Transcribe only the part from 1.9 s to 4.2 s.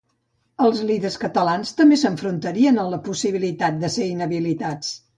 s’enfrontarien a la possibilitat de ser